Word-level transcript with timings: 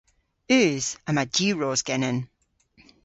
Eus. 0.59 0.87
Yma 1.09 1.23
diwros 1.35 1.81
genen. 1.87 2.17